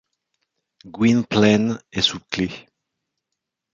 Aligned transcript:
Gwynplaine 0.87 1.79
est 1.91 2.01
sous 2.01 2.19
clef! 2.31 2.65